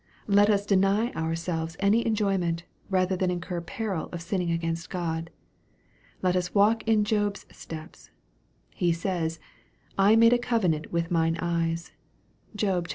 Let 0.25 0.49
us 0.49 0.65
deny 0.65 1.11
ourselves 1.13 1.77
any 1.79 2.03
enjoyment, 2.07 2.63
rather 2.89 3.15
than 3.15 3.29
incur 3.29 3.61
peril 3.61 4.09
of 4.11 4.23
sinning 4.23 4.49
against 4.49 4.89
God. 4.89 5.29
Let 6.23 6.35
us 6.35 6.55
walk 6.55 6.81
in 6.87 7.03
Job's 7.03 7.45
steps: 7.51 8.09
he 8.73 8.93
says," 8.93 9.39
I 10.11 10.15
made 10.15 10.33
a 10.33 10.39
covenant 10.39 10.91
with 10.91 11.11
mine 11.11 11.37
eyes." 11.39 11.91
(Job 12.55 12.87
xxxi. 12.87 12.89
1.) 12.89 12.89